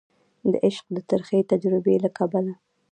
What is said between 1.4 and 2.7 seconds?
تجربي له کبله